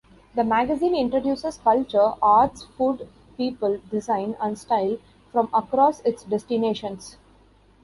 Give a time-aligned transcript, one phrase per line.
[0.33, 3.07] The magazine introduces culture, arts, food,
[3.37, 4.97] people, design and style
[5.31, 7.17] from across its destinations.